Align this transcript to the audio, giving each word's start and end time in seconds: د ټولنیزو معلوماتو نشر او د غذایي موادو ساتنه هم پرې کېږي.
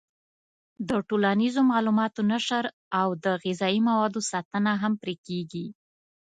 د 0.89 0.91
ټولنیزو 1.07 1.61
معلوماتو 1.71 2.21
نشر 2.31 2.63
او 3.01 3.07
د 3.23 3.25
غذایي 3.43 3.79
موادو 3.89 4.19
ساتنه 4.31 4.71
هم 4.81 4.93
پرې 5.01 5.15
کېږي. 5.27 5.65